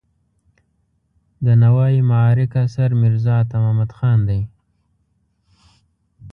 د 1.45 1.47
نوای 1.63 1.95
معارک 2.09 2.51
اثر 2.65 2.89
میرزا 3.01 3.33
عطا 3.43 3.57
محمد 3.65 3.91
خان 3.97 4.19
دی. 4.29 4.41